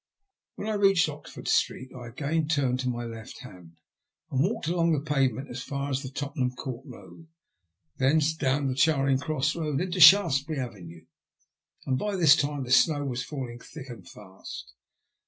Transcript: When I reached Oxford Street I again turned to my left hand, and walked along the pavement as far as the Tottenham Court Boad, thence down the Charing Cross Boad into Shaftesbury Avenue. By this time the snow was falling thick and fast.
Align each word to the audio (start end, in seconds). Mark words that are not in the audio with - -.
When 0.55 0.67
I 0.67 0.73
reached 0.73 1.07
Oxford 1.09 1.47
Street 1.47 1.91
I 1.95 2.07
again 2.07 2.47
turned 2.47 2.79
to 2.79 2.89
my 2.89 3.05
left 3.05 3.41
hand, 3.41 3.77
and 4.31 4.41
walked 4.41 4.65
along 4.65 4.93
the 4.93 4.99
pavement 4.99 5.49
as 5.51 5.61
far 5.61 5.91
as 5.91 6.01
the 6.01 6.09
Tottenham 6.09 6.55
Court 6.55 6.87
Boad, 6.89 7.27
thence 7.97 8.33
down 8.33 8.67
the 8.67 8.73
Charing 8.73 9.19
Cross 9.19 9.53
Boad 9.53 9.79
into 9.79 9.99
Shaftesbury 9.99 10.57
Avenue. 10.59 11.05
By 11.85 12.15
this 12.15 12.35
time 12.35 12.63
the 12.63 12.71
snow 12.71 13.05
was 13.05 13.23
falling 13.23 13.59
thick 13.59 13.89
and 13.89 14.09
fast. 14.09 14.73